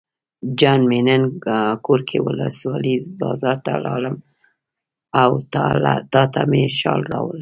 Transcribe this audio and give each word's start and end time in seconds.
جان 0.59 0.81
مې 0.89 0.99
نن 1.07 1.21
ګورکي 1.85 2.19
ولسوالۍ 2.21 2.95
بازار 3.19 3.57
ته 3.65 3.71
لاړم 3.85 4.15
او 5.21 5.31
تاته 6.13 6.41
مې 6.49 6.63
شال 6.79 7.01
راوړل. 7.11 7.29